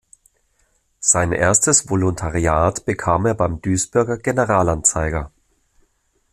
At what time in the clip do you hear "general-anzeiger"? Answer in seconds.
4.17-5.31